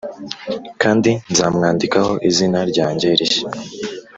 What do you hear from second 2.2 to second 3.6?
izina ryanjye rishya.